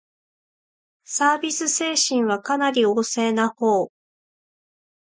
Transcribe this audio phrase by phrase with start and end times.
[1.05, 3.87] サービス精神はかなり旺盛なほう